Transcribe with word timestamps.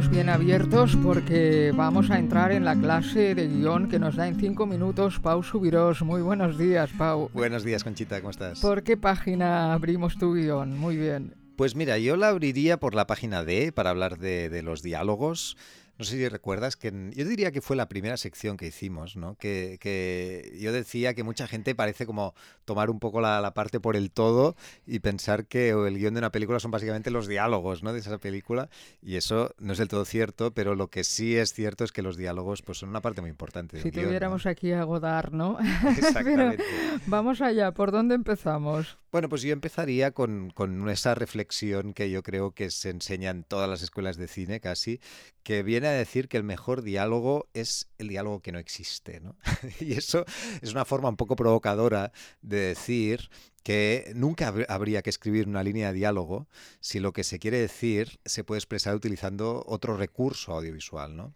oídos 0.00 0.10
bien 0.10 0.30
abiertos 0.30 0.96
porque 1.02 1.72
vamos 1.76 2.10
a 2.10 2.18
entrar 2.18 2.52
en 2.52 2.64
la 2.64 2.74
clase 2.74 3.34
de 3.34 3.48
guion 3.48 3.86
que 3.88 3.98
nos 3.98 4.16
da 4.16 4.28
en 4.28 4.40
cinco 4.40 4.64
minutos 4.64 5.20
Pau 5.20 5.42
Subirós. 5.42 6.00
Muy 6.00 6.22
buenos 6.22 6.56
días, 6.56 6.90
Pau. 6.96 7.28
Buenos 7.34 7.64
días, 7.64 7.84
Conchita, 7.84 8.18
¿cómo 8.20 8.30
estás? 8.30 8.60
¿Por 8.60 8.82
qué 8.82 8.96
página 8.96 9.74
abrimos 9.74 10.16
tu 10.16 10.32
guion? 10.32 10.78
Muy 10.78 10.96
bien. 10.96 11.34
Pues 11.56 11.74
mira, 11.76 11.98
yo 11.98 12.16
la 12.16 12.28
abriría 12.28 12.78
por 12.78 12.94
la 12.94 13.06
página 13.06 13.44
D 13.44 13.72
para 13.72 13.90
hablar 13.90 14.16
de, 14.16 14.48
de 14.48 14.62
los 14.62 14.82
diálogos. 14.82 15.58
No 16.00 16.06
sé 16.06 16.16
si 16.16 16.26
recuerdas 16.30 16.76
que 16.76 17.10
yo 17.14 17.26
diría 17.26 17.52
que 17.52 17.60
fue 17.60 17.76
la 17.76 17.86
primera 17.86 18.16
sección 18.16 18.56
que 18.56 18.66
hicimos, 18.66 19.16
¿no? 19.16 19.34
Que, 19.34 19.76
que 19.82 20.56
yo 20.58 20.72
decía 20.72 21.12
que 21.12 21.24
mucha 21.24 21.46
gente 21.46 21.74
parece 21.74 22.06
como 22.06 22.34
tomar 22.64 22.88
un 22.88 22.98
poco 23.00 23.20
la, 23.20 23.42
la, 23.42 23.52
parte 23.52 23.80
por 23.80 23.96
el 23.96 24.10
todo 24.10 24.56
y 24.86 25.00
pensar 25.00 25.44
que 25.44 25.68
el 25.68 25.98
guion 25.98 26.14
de 26.14 26.20
una 26.20 26.32
película 26.32 26.58
son 26.58 26.70
básicamente 26.70 27.10
los 27.10 27.26
diálogos, 27.26 27.82
¿no? 27.82 27.92
De 27.92 27.98
esa 27.98 28.16
película 28.16 28.70
y 29.02 29.16
eso 29.16 29.54
no 29.58 29.74
es 29.74 29.78
del 29.78 29.88
todo 29.88 30.06
cierto, 30.06 30.54
pero 30.54 30.74
lo 30.74 30.88
que 30.88 31.04
sí 31.04 31.36
es 31.36 31.52
cierto 31.52 31.84
es 31.84 31.92
que 31.92 32.00
los 32.00 32.16
diálogos 32.16 32.62
pues 32.62 32.78
son 32.78 32.88
una 32.88 33.02
parte 33.02 33.20
muy 33.20 33.28
importante. 33.28 33.82
si 33.82 33.90
tuviéramos 33.90 34.46
¿no? 34.46 34.50
aquí 34.50 34.72
a 34.72 34.84
Godard, 34.84 35.32
¿no? 35.32 35.58
Exactamente. 35.98 36.64
pero 36.64 37.00
vamos 37.08 37.42
allá, 37.42 37.72
¿por 37.72 37.92
dónde 37.92 38.14
empezamos? 38.14 38.96
Bueno, 39.12 39.28
pues 39.28 39.42
yo 39.42 39.52
empezaría 39.52 40.12
con, 40.12 40.50
con, 40.50 40.88
esa 40.88 41.16
reflexión 41.16 41.94
que 41.94 42.10
yo 42.10 42.22
creo 42.22 42.52
que 42.52 42.70
se 42.70 42.90
enseña 42.90 43.30
en 43.30 43.42
todas 43.42 43.68
las 43.68 43.82
escuelas 43.82 44.16
de 44.16 44.28
cine 44.28 44.60
casi, 44.60 45.00
que 45.42 45.64
viene 45.64 45.88
decir 45.98 46.28
que 46.28 46.36
el 46.36 46.42
mejor 46.42 46.82
diálogo 46.82 47.48
es 47.54 47.88
el 47.98 48.08
diálogo 48.08 48.40
que 48.40 48.52
no 48.52 48.58
existe. 48.58 49.20
¿no? 49.20 49.36
y 49.80 49.92
eso 49.92 50.24
es 50.62 50.72
una 50.72 50.84
forma 50.84 51.08
un 51.08 51.16
poco 51.16 51.36
provocadora 51.36 52.12
de 52.42 52.58
decir 52.58 53.30
que 53.62 54.12
nunca 54.14 54.54
habría 54.68 55.02
que 55.02 55.10
escribir 55.10 55.46
una 55.46 55.62
línea 55.62 55.88
de 55.88 55.94
diálogo 55.94 56.48
si 56.80 56.98
lo 56.98 57.12
que 57.12 57.24
se 57.24 57.38
quiere 57.38 57.58
decir 57.58 58.18
se 58.24 58.42
puede 58.42 58.58
expresar 58.58 58.94
utilizando 58.94 59.62
otro 59.66 59.96
recurso 59.96 60.52
audiovisual. 60.52 61.16
¿no? 61.16 61.34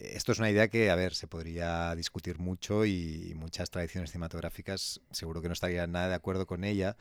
Esto 0.00 0.32
es 0.32 0.38
una 0.38 0.50
idea 0.50 0.68
que, 0.68 0.90
a 0.90 0.94
ver, 0.94 1.14
se 1.14 1.26
podría 1.26 1.94
discutir 1.94 2.38
mucho 2.38 2.84
y 2.84 3.32
muchas 3.36 3.70
tradiciones 3.70 4.10
cinematográficas 4.10 5.00
seguro 5.10 5.42
que 5.42 5.48
no 5.48 5.54
estarían 5.54 5.92
nada 5.92 6.08
de 6.08 6.14
acuerdo 6.14 6.46
con 6.46 6.64
ella, 6.64 6.96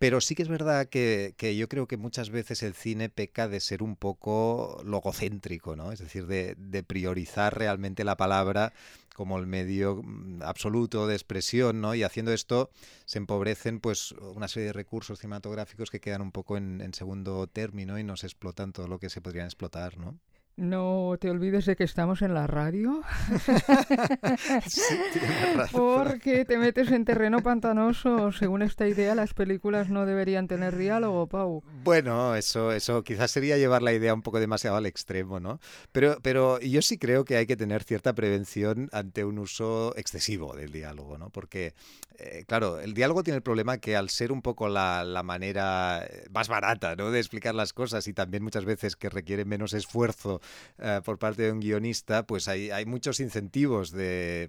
pero 0.00 0.22
sí 0.22 0.34
que 0.34 0.42
es 0.42 0.48
verdad 0.48 0.86
que, 0.86 1.34
que, 1.36 1.56
yo 1.56 1.68
creo 1.68 1.86
que 1.86 1.98
muchas 1.98 2.30
veces 2.30 2.62
el 2.62 2.72
cine 2.72 3.10
peca 3.10 3.48
de 3.48 3.60
ser 3.60 3.82
un 3.82 3.96
poco 3.96 4.80
logocéntrico, 4.82 5.76
¿no? 5.76 5.92
Es 5.92 5.98
decir, 5.98 6.26
de, 6.26 6.56
priorizar 6.84 7.58
realmente 7.58 8.02
la 8.04 8.16
palabra 8.16 8.72
como 9.14 9.38
el 9.38 9.46
medio 9.46 10.02
absoluto 10.40 11.06
de 11.06 11.14
expresión, 11.14 11.82
¿no? 11.82 11.94
Y 11.94 12.02
haciendo 12.02 12.32
esto 12.32 12.70
se 13.04 13.18
empobrecen 13.18 13.80
pues 13.80 14.12
una 14.12 14.48
serie 14.48 14.68
de 14.68 14.72
recursos 14.72 15.18
cinematográficos 15.18 15.90
que 15.90 16.00
quedan 16.00 16.22
un 16.22 16.32
poco 16.32 16.56
en, 16.56 16.80
en 16.80 16.94
segundo 16.94 17.46
término 17.46 17.98
y 17.98 18.04
no 18.04 18.16
se 18.16 18.26
explotan 18.26 18.72
todo 18.72 18.88
lo 18.88 18.98
que 18.98 19.10
se 19.10 19.20
podrían 19.20 19.44
explotar, 19.44 19.98
¿no? 19.98 20.18
No 20.56 21.16
te 21.18 21.30
olvides 21.30 21.64
de 21.64 21.74
que 21.74 21.84
estamos 21.84 22.20
en 22.22 22.34
la 22.34 22.46
radio. 22.46 23.02
sí, 24.68 24.82
Porque 25.72 26.44
te 26.44 26.58
metes 26.58 26.90
en 26.90 27.04
terreno 27.04 27.42
pantanoso. 27.42 28.30
Según 28.32 28.62
esta 28.62 28.86
idea, 28.86 29.14
las 29.14 29.32
películas 29.32 29.88
no 29.88 30.04
deberían 30.04 30.48
tener 30.48 30.76
diálogo, 30.76 31.28
Pau. 31.28 31.62
Bueno, 31.82 32.34
eso, 32.34 32.72
eso 32.72 33.02
quizás 33.02 33.30
sería 33.30 33.56
llevar 33.56 33.80
la 33.80 33.92
idea 33.92 34.12
un 34.12 34.22
poco 34.22 34.38
demasiado 34.38 34.76
al 34.76 34.86
extremo, 34.86 35.40
¿no? 35.40 35.60
Pero, 35.92 36.18
pero 36.22 36.60
yo 36.60 36.82
sí 36.82 36.98
creo 36.98 37.24
que 37.24 37.36
hay 37.36 37.46
que 37.46 37.56
tener 37.56 37.82
cierta 37.82 38.12
prevención 38.14 38.90
ante 38.92 39.24
un 39.24 39.38
uso 39.38 39.94
excesivo 39.96 40.54
del 40.54 40.72
diálogo, 40.72 41.16
¿no? 41.16 41.30
Porque, 41.30 41.72
eh, 42.18 42.44
claro, 42.46 42.80
el 42.80 42.92
diálogo 42.92 43.22
tiene 43.22 43.36
el 43.36 43.42
problema 43.42 43.78
que 43.78 43.96
al 43.96 44.10
ser 44.10 44.30
un 44.30 44.42
poco 44.42 44.68
la, 44.68 45.04
la 45.04 45.22
manera 45.22 46.06
más 46.32 46.48
barata, 46.48 46.96
¿no? 46.96 47.10
De 47.10 47.18
explicar 47.18 47.54
las 47.54 47.72
cosas 47.72 48.06
y 48.08 48.12
también 48.12 48.42
muchas 48.42 48.66
veces 48.66 48.96
que 48.96 49.08
requiere 49.08 49.46
menos 49.46 49.72
esfuerzo 49.72 50.39
uh, 50.78 51.02
por 51.02 51.18
parte 51.18 51.42
de 51.42 51.52
un 51.52 51.60
guionista, 51.60 52.26
pues 52.26 52.48
hay, 52.48 52.70
muchos 52.86 53.20
incentivos 53.20 53.94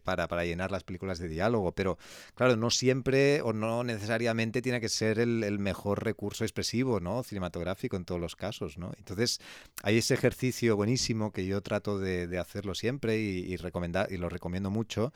para, 0.03 0.27
para, 0.27 0.45
llenar 0.45 0.71
las 0.71 0.83
películas 0.83 1.19
de 1.19 1.27
diálogo, 1.27 1.73
pero 1.73 1.97
claro, 2.35 2.55
no 2.55 2.69
siempre 2.69 3.41
o 3.41 3.53
no 3.53 3.83
necesariamente 3.83 4.61
tiene 4.61 4.81
que 4.81 4.89
ser 4.89 5.19
el, 5.19 5.59
mejor 5.59 6.03
recurso 6.03 6.43
expresivo, 6.43 6.99
¿no? 6.99 7.23
Cinematográfico 7.23 7.97
en 7.97 8.05
todos 8.05 8.19
los 8.19 8.35
casos, 8.35 8.77
¿no? 8.77 8.91
Entonces, 8.97 9.39
hay 9.83 9.97
ese 9.97 10.13
ejercicio 10.13 10.75
buenísimo 10.75 11.31
que 11.31 11.45
yo 11.45 11.61
trato 11.61 11.99
de, 11.99 12.39
hacerlo 12.39 12.73
siempre 12.75 13.17
y, 13.17 13.55
recomendar, 13.57 14.11
y 14.11 14.17
lo 14.17 14.29
recomiendo 14.29 14.71
mucho, 14.71 15.13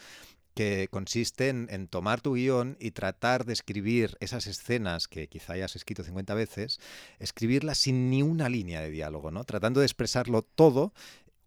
que 0.56 0.88
consiste 0.90 1.50
en, 1.50 1.68
en, 1.70 1.88
tomar 1.88 2.22
tu 2.22 2.34
guion 2.34 2.78
y 2.80 2.92
tratar 2.92 3.46
de 3.46 3.54
escribir 3.54 4.18
esas 4.20 4.48
escenas 4.48 5.08
que 5.08 5.28
quizá 5.28 5.54
hayas 5.54 5.76
escrito 5.76 6.04
50 6.04 6.34
veces, 6.34 6.80
escribirlas 7.20 7.78
sin 7.78 8.10
ni 8.10 8.24
una 8.24 8.50
línea 8.50 8.82
de 8.82 8.90
diálogo, 8.90 9.30
¿no? 9.30 9.44
Tratando 9.44 9.82
de 9.82 9.86
expresarlo 9.86 10.42
todo 10.42 10.94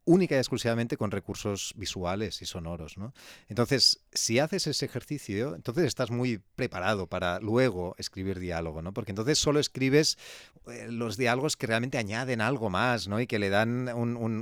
única 0.09 0.35
y 0.35 0.39
exclusivamente 0.39 0.97
con 0.97 1.11
recursos 1.11 1.75
visuales 1.77 2.41
y 2.41 2.47
sonoros. 2.47 2.97
¿no? 2.97 3.13
Entonces, 3.49 4.01
si 4.13 4.39
haces 4.39 4.67
ese 4.67 4.87
ejercicio, 4.87 5.55
entonces 5.55 5.85
estás 5.85 6.11
muy 6.11 6.41
preparado 6.57 7.07
para 7.07 7.41
luego 7.41 7.95
escribir 7.99 8.39
diálogo, 8.39 8.83
¿no? 8.83 8.93
porque 8.93 9.13
entonces 9.13 9.39
solo 9.39 9.61
escribes 9.61 10.19
eh, 10.69 10.89
los 10.91 11.17
diálogos 11.17 11.57
que 11.57 11.67
realmente 11.67 11.99
añaden 11.99 12.41
algo 12.41 12.71
más 12.71 13.09
¿no? 13.09 13.21
y 13.21 13.27
que 13.27 13.39
le 13.39 13.51
dan 13.51 13.89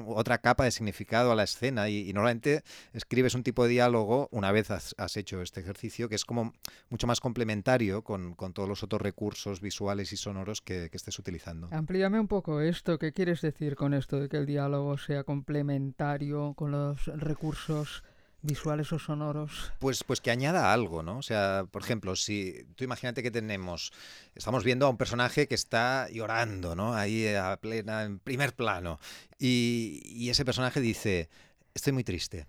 otra 0.07 0.39
capa 0.39 0.65
de 0.65 0.71
significado 0.71 1.33
a 1.33 1.35
la 1.35 1.45
escena. 1.45 1.89
Y, 1.89 2.13
normalmente 2.13 2.63
escribes 2.93 3.35
un 3.35 3.43
tipo 3.43 3.65
de 3.65 3.71
diálogo, 3.71 4.29
una 4.33 4.53
vez 4.53 4.71
has, 4.71 5.17
hecho 5.17 5.43
este 5.43 5.61
ejercicio, 5.61 6.09
que 6.09 6.15
es 6.15 6.25
como 6.25 6.53
mucho 6.91 7.07
más 7.07 7.21
complementario 7.21 8.03
con, 8.03 8.35
todos 8.53 8.69
los 8.69 8.83
otros 8.83 9.03
recursos 9.03 9.61
visuales 9.61 10.13
y 10.13 10.17
sonoros 10.17 10.63
que, 10.63 10.89
que 10.91 10.97
estés 10.97 11.19
utilizando. 11.19 11.69
Amplíame 11.73 12.21
un 12.21 12.29
poco 12.29 12.61
esto. 12.61 12.99
¿Qué 12.99 13.13
quieres 13.13 13.41
decir 13.41 13.77
con 13.77 13.95
esto 13.95 14.21
de 14.21 14.29
que 14.29 14.37
el 14.37 14.47
diálogo 14.47 14.99
sea 14.99 15.25
complementario 15.25 16.55
con 16.55 16.71
los 16.71 17.07
recursos 17.07 18.03
visuales 18.47 18.93
o 18.93 18.99
sonoros? 18.99 19.73
Pues, 19.79 20.05
pues 20.05 20.21
que 20.21 20.31
añada 20.31 20.73
algo, 20.73 21.03
¿no? 21.03 21.19
O 21.19 21.23
sea, 21.23 21.67
por 21.71 21.83
ejemplo, 21.83 22.17
si 22.17 22.65
tú 22.77 22.85
imagínate 22.85 23.23
que 23.23 23.31
tenemos, 23.31 23.93
estamos 24.35 24.65
viendo 24.65 24.87
a 24.87 24.91
un 24.91 24.97
personaje 24.97 25.49
que 25.49 25.55
está 25.55 26.09
llorando, 26.11 26.75
¿no? 26.75 26.95
Ahí 26.95 27.27
a 27.35 27.59
plena, 27.61 28.05
en 28.05 28.19
primer 28.19 28.55
plano, 28.55 28.99
y, 29.39 30.01
y 30.05 30.31
ese 30.31 30.45
personaje 30.45 30.81
dice, 30.81 31.29
estoy 31.75 31.93
muy 31.93 32.05
triste. 32.05 32.47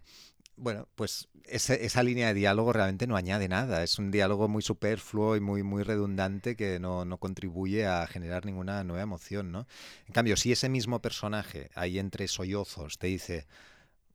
Bueno, 0.55 0.87
pues 0.95 1.27
esa, 1.45 1.75
esa, 1.75 2.01
línea 2.01 2.29
de 2.29 2.33
diálogo 2.33 2.73
realmente 2.73 3.05
no 3.05 3.15
añade 3.15 3.47
nada. 3.47 3.83
Es 3.83 3.99
un 3.99 4.09
diálogo 4.09 4.47
muy 4.47 4.63
superfluo 4.63 5.35
y 5.35 5.39
muy, 5.39 5.61
muy 5.61 5.83
redundante 5.83 6.55
que 6.55 6.79
no, 6.79 7.05
no, 7.05 7.17
contribuye 7.19 7.85
a 7.85 8.07
generar 8.07 8.45
ninguna 8.45 8.83
nueva 8.83 9.03
emoción, 9.03 9.51
¿no? 9.51 9.67
En 10.07 10.13
cambio, 10.13 10.35
si 10.35 10.51
ese 10.51 10.67
mismo 10.67 10.99
personaje 10.99 11.69
ahí 11.75 11.99
entre 11.99 12.27
sollozos 12.27 12.97
te 12.97 13.07
dice, 13.07 13.45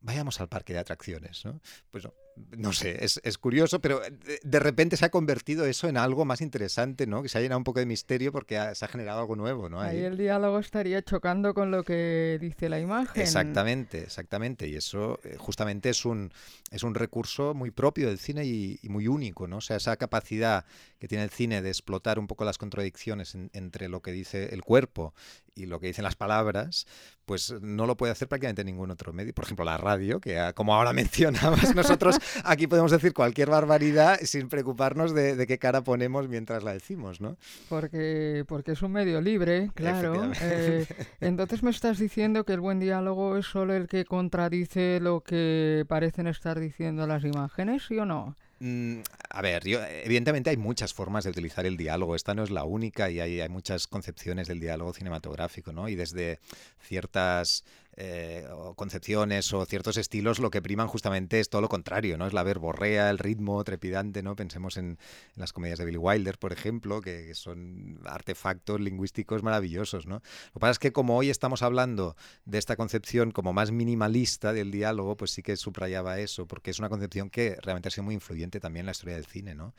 vayamos 0.03 0.39
al 0.39 0.49
parque 0.49 0.73
de 0.73 0.79
atracciones, 0.79 1.43
¿no? 1.45 1.59
Pues 1.89 2.03
no, 2.03 2.13
no 2.57 2.73
sé, 2.73 3.03
es, 3.03 3.19
es, 3.23 3.37
curioso, 3.37 3.79
pero 3.79 3.99
de, 3.99 4.39
de, 4.43 4.59
repente 4.59 4.97
se 4.97 5.05
ha 5.05 5.09
convertido 5.09 5.65
eso 5.65 5.87
en 5.87 5.97
algo 5.97 6.25
más 6.25 6.41
interesante, 6.41 7.05
¿no? 7.07 7.21
Que 7.21 7.29
se 7.29 7.37
ha 7.37 7.41
llenado 7.41 7.57
un 7.57 7.63
poco 7.63 7.79
de 7.79 7.85
misterio 7.85 8.31
porque 8.31 8.57
ha, 8.57 8.73
se 8.75 8.85
ha 8.85 8.87
generado 8.87 9.19
algo 9.19 9.35
nuevo, 9.35 9.69
¿no? 9.69 9.79
Ahí. 9.81 9.97
Ahí 9.97 10.03
el 10.03 10.17
diálogo 10.17 10.59
estaría 10.59 11.01
chocando 11.01 11.53
con 11.53 11.71
lo 11.71 11.83
que 11.83 12.37
dice 12.41 12.69
la 12.69 12.79
imagen. 12.79 13.21
Exactamente, 13.21 14.01
exactamente. 14.01 14.67
Y 14.67 14.75
eso 14.75 15.19
eh, 15.23 15.35
justamente 15.37 15.89
es 15.89 16.05
un, 16.05 16.31
es 16.71 16.83
un 16.83 16.95
recurso 16.95 17.53
muy 17.53 17.71
propio 17.71 18.07
del 18.07 18.19
cine 18.19 18.45
y, 18.45 18.79
y, 18.81 18.89
muy 18.89 19.07
único, 19.07 19.47
¿no? 19.47 19.57
O 19.57 19.61
sea, 19.61 19.77
esa 19.77 19.95
capacidad 19.97 20.65
que 20.99 21.07
tiene 21.07 21.23
el 21.23 21.29
cine 21.29 21.61
de 21.61 21.69
explotar 21.69 22.19
un 22.19 22.27
poco 22.27 22.45
las 22.45 22.57
contradicciones 22.57 23.35
en, 23.35 23.49
entre 23.53 23.89
lo 23.89 24.01
que 24.01 24.11
dice 24.11 24.53
el 24.53 24.63
cuerpo 24.63 25.13
y 25.55 25.65
lo 25.65 25.79
que 25.79 25.87
dicen 25.87 26.03
las 26.03 26.15
palabras, 26.15 26.87
pues 27.25 27.53
no 27.61 27.85
lo 27.85 27.95
puede 27.95 28.11
hacer 28.11 28.27
prácticamente 28.27 28.63
ningún 28.63 28.91
otro 28.91 29.13
medio. 29.13 29.33
Por 29.33 29.45
ejemplo, 29.45 29.65
la 29.65 29.77
radio, 29.77 30.19
que 30.19 30.51
como 30.55 30.75
ahora 30.75 30.93
mencionabas, 30.93 31.75
nosotros 31.75 32.17
aquí 32.43 32.67
podemos 32.67 32.91
decir 32.91 33.13
cualquier 33.13 33.49
barbaridad 33.49 34.19
sin 34.21 34.49
preocuparnos 34.49 35.13
de, 35.13 35.35
de, 35.35 35.47
qué 35.47 35.57
cara 35.57 35.83
ponemos 35.83 36.27
mientras 36.27 36.63
la 36.63 36.73
decimos, 36.73 37.21
¿no? 37.21 37.37
Porque, 37.69 38.45
porque 38.47 38.73
es 38.73 38.81
un 38.81 38.91
medio 38.91 39.21
libre, 39.21 39.71
claro. 39.73 40.31
Eh, 40.41 40.85
entonces 41.21 41.63
me 41.63 41.71
estás 41.71 41.99
diciendo 41.99 42.43
que 42.45 42.53
el 42.53 42.59
buen 42.59 42.79
diálogo 42.79 43.37
es 43.37 43.45
solo 43.45 43.73
el 43.73 43.87
que 43.87 44.05
contradice 44.05 44.99
lo 45.01 45.21
que 45.21 45.85
parecen 45.87 46.27
estar 46.27 46.59
diciendo 46.59 47.07
las 47.07 47.23
imágenes, 47.23 47.83
¿sí 47.87 47.97
o 47.97 48.05
no? 48.05 48.35
Mm, 48.59 49.01
a 49.29 49.41
ver, 49.41 49.65
yo, 49.65 49.83
evidentemente 49.83 50.49
hay 50.49 50.55
muchas 50.55 50.93
formas 50.93 51.25
de 51.25 51.31
utilizar 51.31 51.65
el 51.65 51.75
diálogo. 51.75 52.15
Esta 52.15 52.33
no 52.33 52.43
es 52.43 52.49
la 52.49 52.63
única 52.63 53.09
y 53.09 53.19
hay, 53.19 53.41
hay 53.41 53.49
muchas 53.49 53.87
concepciones 53.87 54.47
del 54.47 54.61
diálogo 54.61 54.93
cinematográfico, 54.93 55.73
¿no? 55.73 55.89
Y 55.89 55.95
desde 55.95 56.39
ciertas 56.79 57.65
eh, 57.95 58.47
o 58.51 58.73
concepciones 58.73 59.53
o 59.53 59.65
ciertos 59.65 59.97
estilos 59.97 60.39
lo 60.39 60.49
que 60.49 60.63
priman 60.63 60.87
justamente 60.87 61.39
es 61.39 61.49
todo 61.49 61.61
lo 61.61 61.69
contrario, 61.69 62.17
¿no? 62.17 62.25
Es 62.25 62.33
la 62.33 62.41
verborrea, 62.41 63.11
el 63.11 63.19
ritmo 63.19 63.63
trepidante, 63.63 64.23
¿no? 64.23 64.35
Pensemos 64.35 64.77
en, 64.77 64.97
las 65.35 65.53
comedias 65.53 65.77
de 65.77 65.85
Billy 65.85 65.97
Wilder, 65.97 66.39
por 66.39 66.53
ejemplo, 66.53 67.01
que, 67.01 67.35
son 67.35 67.99
artefactos 68.05 68.79
lingüísticos 68.81 69.43
maravillosos, 69.43 70.07
¿no? 70.07 70.15
Lo 70.15 70.53
que 70.53 70.59
pasa 70.59 70.71
es 70.71 70.79
que 70.79 70.91
como 70.91 71.17
hoy 71.17 71.29
estamos 71.29 71.61
hablando 71.61 72.15
de 72.45 72.57
esta 72.57 72.75
concepción 72.75 73.31
como 73.31 73.53
más 73.53 73.71
minimalista 73.71 74.53
del 74.53 74.71
diálogo, 74.71 75.15
pues 75.15 75.31
sí 75.31 75.43
que 75.43 75.55
subrayaba 75.55 76.19
eso, 76.19 76.47
porque 76.47 76.71
es 76.71 76.79
una 76.79 76.89
concepción 76.89 77.29
que 77.29 77.57
realmente 77.61 77.89
ha 77.89 77.91
sido 77.91 78.05
muy 78.05 78.15
influyente 78.15 78.59
también 78.59 78.83
en 78.83 78.87
la 78.87 78.91
historia 78.93 79.15
del 79.15 79.25
cine, 79.25 79.53
¿no? 79.53 79.75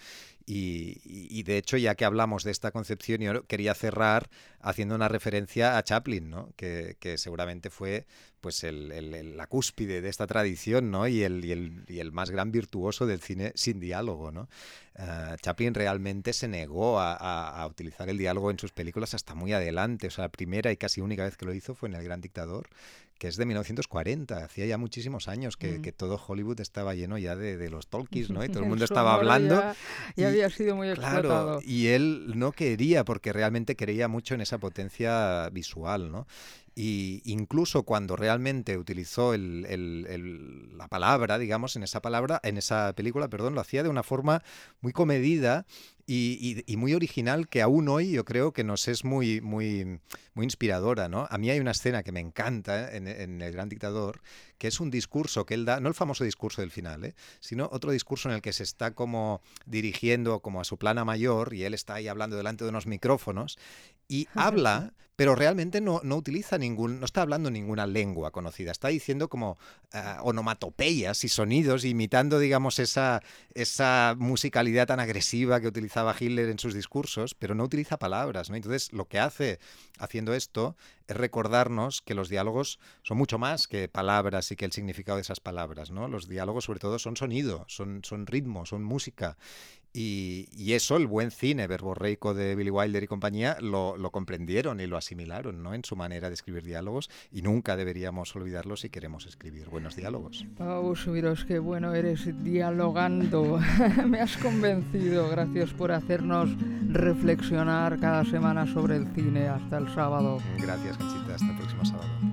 Y, 0.46 1.43
de 1.43 1.56
hecho, 1.56 1.78
ya 1.78 1.94
que 1.94 2.05
hablamos 2.05 2.44
de 2.44 2.50
esta 2.50 2.70
concepción, 2.70 3.20
yo 3.22 3.46
quería 3.46 3.75
cerrar 3.75 4.28
haciendo 4.60 4.94
una 4.94 5.08
referencia 5.08 5.78
a 5.78 5.82
Chaplin, 5.82 6.31
¿no? 6.31 6.50
Que 6.56 7.14
seguramente 7.17 7.70
fue 7.70 8.04
pues 8.41 8.62
la 8.62 9.47
cúspide 9.47 10.03
de 10.03 10.09
esta 10.11 10.27
tradición, 10.27 10.91
¿no? 10.91 11.09
Y 11.09 11.23
el, 11.23 12.11
más 12.12 12.31
gran 12.31 12.53
virtuoso 12.53 13.06
del 13.06 13.21
cine 13.21 13.53
sin 13.55 13.81
diálogo, 13.81 14.33
¿no? 14.33 14.49
Eh, 14.97 15.37
Chaplin 15.41 15.73
realmente 15.73 16.35
se 16.35 16.47
negó 16.47 17.01
a, 17.01 17.67
utilizar 17.69 18.09
el 18.11 18.19
diálogo 18.19 18.51
en 18.51 18.59
sus 18.59 18.73
películas 18.73 19.15
hasta 19.15 19.35
muy 19.35 19.55
adelante. 19.55 20.09
O 20.09 20.11
sea, 20.11 20.25
la 20.25 20.29
primera 20.31 20.71
y 20.73 20.77
casi 20.77 21.01
única 21.01 21.25
vez 21.25 21.39
que 21.39 21.47
lo 21.47 21.55
hizo 21.55 21.75
fue 21.75 21.89
en 21.89 21.95
El 21.95 22.05
Gran 22.05 22.21
Dictador, 22.21 22.69
que 23.25 23.29
es 23.29 23.37
de 23.38 23.47
1940. 23.47 24.44
Hacía 24.44 24.67
ya 24.67 24.76
muchísimos 24.76 25.29
años 25.29 25.56
que, 25.56 25.79
mm. 25.79 25.97
todo 25.97 26.21
Hollywood 26.29 26.61
estaba 26.61 26.94
lleno 26.94 27.17
ya 27.17 27.35
de, 27.35 27.71
los 27.71 27.87
talkies, 27.87 28.29
¿no? 28.29 28.44
Y 28.44 28.50
todo 28.50 28.65
el 28.65 28.69
mundo 28.69 28.85
estaba 28.85 29.15
hablando. 29.15 29.62
Ya, 30.15 30.29
había 30.29 30.50
sido 30.50 30.76
muy 30.76 30.91
explotado. 30.91 31.23
Claro, 31.23 31.61
y 31.65 31.87
él 31.87 32.32
no 32.35 32.53
quería, 32.53 33.03
porque 33.06 33.32
realmente 33.32 33.76
creía 33.76 34.09
mucho 34.09 34.35
en 34.35 34.43
esa 34.43 34.59
potencia 34.59 35.49
visual, 35.49 36.12
¿no? 36.12 36.26
Y 36.75 37.23
incluso 37.25 37.85
cuando 37.85 38.15
realmente 38.15 38.76
utilizó 38.76 39.35
la 39.35 40.88
palabra, 40.88 41.38
digamos, 41.38 41.77
en 41.77 41.85
esa 41.85 42.03
palabra, 42.03 42.41
en 42.43 42.59
esa 42.59 42.93
película, 42.94 43.29
perdón, 43.29 43.55
lo 43.55 43.62
hacía 43.62 43.82
de 43.82 43.88
una 43.88 44.03
forma 44.03 44.43
muy 44.82 44.93
comedida 44.93 45.65
y, 46.06 46.77
muy 46.77 46.95
original 46.95 47.49
que 47.49 47.62
aún 47.62 47.89
hoy 47.89 48.11
yo 48.11 48.25
creo 48.25 48.53
que 48.53 48.65
nos 48.65 48.89
es 48.89 49.05
muy, 49.05 49.41
muy, 49.41 50.01
muy 50.35 50.45
inspiradora. 50.45 51.09
¿no? 51.09 51.27
A 51.31 51.39
mí 51.39 51.51
hay 51.51 51.61
una 51.61 51.71
escena 51.71 52.03
que 52.03 52.12
me 52.12 52.21
encanta 52.21 52.95
en, 52.95 53.06
El 53.06 53.53
Gran 53.53 53.69
Dictador, 53.69 54.21
que 54.59 54.69
es 54.69 54.81
un 54.81 54.91
discurso 54.91 55.47
que 55.47 55.55
él 55.55 55.65
da, 55.65 55.81
no 55.81 55.89
el 55.89 55.95
famoso 55.95 56.25
discurso 56.25 56.61
del 56.61 56.71
final, 56.71 57.05
¿eh? 57.05 57.15
sino 57.41 57.69
otro 57.73 57.91
discurso 57.91 58.29
en 58.29 58.35
el 58.35 58.43
que 58.43 58.53
se 58.53 58.62
está 58.62 58.95
como 58.95 59.41
dirigiendo 59.67 60.41
como 60.41 60.61
a 60.61 60.65
su 60.65 60.79
plana 60.79 61.05
mayor 61.05 61.55
y 61.55 61.65
él 61.65 61.75
está 61.75 61.95
ahí 61.95 62.09
hablando 62.09 62.37
delante 62.37 62.65
de 62.65 62.71
unos 62.71 62.87
micrófonos 62.87 63.59
y 64.09 64.29
habla, 64.35 64.93
pero 65.17 65.35
realmente 65.35 65.81
no, 65.81 66.01
no, 66.03 66.17
utiliza 66.17 66.59
ningún, 66.59 66.99
no 66.99 67.06
está 67.06 67.23
hablando 67.23 67.51
ninguna 67.51 67.87
lengua 67.87 68.33
conocida, 68.33 68.73
está 68.73 68.89
diciendo 68.89 69.29
como 69.29 69.53
uh, 69.53 70.29
onomatopeyas 70.29 71.23
y 71.25 71.29
sonidos, 71.29 71.85
imitando, 71.85 72.39
digamos, 72.39 72.79
esa, 72.79 73.23
esa 73.55 74.17
musicalidad 74.19 74.89
tan 74.89 75.01
agresiva 75.01 75.61
que 75.61 75.69
utilizaba 75.69 76.17
Hitler 76.19 76.49
en 76.49 76.59
sus 76.59 76.75
discursos, 76.75 77.35
pero 77.35 77.55
no 77.55 77.65
utiliza 77.65 77.97
palabras, 77.97 78.51
¿no? 78.51 78.56
Entonces, 78.56 78.93
lo 78.93 79.06
que 79.06 79.21
hace 79.21 79.61
haciendo 79.99 80.35
esto 80.35 80.77
es 81.06 81.17
recordarnos 81.17 82.03
que 82.03 82.15
los 82.15 82.29
diálogos 82.29 82.81
son 83.03 83.19
mucho 83.19 83.39
más 83.39 83.69
que 83.69 83.89
palabras 83.89 84.51
y 84.51 84.56
que 84.56 84.65
el 84.65 84.73
significado 84.73 85.17
de 85.17 85.23
esas 85.23 85.39
palabras, 85.39 85.91
¿no? 85.93 86.09
Los 86.09 86.29
diálogos, 86.29 86.65
sobre 86.65 86.81
todo, 86.81 86.99
son 86.99 87.17
sonido, 87.17 87.65
son, 87.69 88.01
son 88.03 88.27
ritmo, 88.27 88.67
son 88.67 88.83
música. 88.83 89.37
Y, 89.96 90.73
eso, 90.73 90.96
el 90.96 91.06
buen 91.06 91.31
cine 91.31 91.69
verborreico 91.69 92.35
de 92.35 92.56
Billy 92.56 92.70
Wilder 92.70 93.05
y 93.05 93.06
compañía, 93.06 93.56
lo, 93.61 93.96
comprendieron 94.11 94.81
y 94.81 94.88
lo 94.88 94.96
asimilaron 94.96 95.62
¿no? 95.62 95.73
en 95.73 95.85
su 95.85 95.94
manera 95.94 96.29
de 96.29 96.35
escribir 96.35 96.64
diálogos 96.64 97.11
y 97.31 97.43
nunca 97.43 97.76
deberíamos 97.76 98.35
olvidarlo 98.35 98.76
si 98.76 98.91
queremos 98.91 99.25
escribir 99.26 99.69
buenos 99.69 99.94
diálogos. 99.94 100.44
Pau 100.58 100.96
Subiros, 100.96 101.44
qué 101.44 101.61
bueno 101.61 101.94
eres 101.94 102.29
dialogando. 102.43 103.61
Me 104.08 104.20
has 104.20 104.37
convencido. 104.37 105.29
Gracias 105.29 105.73
por 105.73 105.93
hacernos 105.93 106.50
reflexionar 106.88 108.00
cada 108.00 108.25
semana 108.25 108.67
sobre 108.67 108.96
el 108.96 109.06
cine. 109.14 109.46
Hasta 109.46 109.79
el 109.79 109.94
sábado. 109.94 110.38
Gracias, 110.58 110.96
Conchita. 110.96 111.35
Hasta 111.37 111.50
el 111.50 111.56
próximo 111.56 111.85
sábado. 111.85 112.24